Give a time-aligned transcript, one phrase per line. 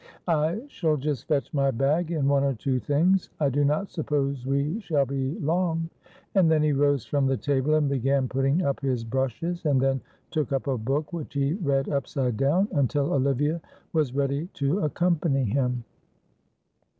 [0.27, 4.47] "I shall just fetch my bag and one or two things; I do not suppose
[4.47, 5.91] we shall be long."
[6.33, 10.01] And then he rose from the table and began putting up his brushes, and then
[10.31, 13.61] took up a book, which he read upside down, until Olivia
[13.93, 15.83] was ready to accompany him.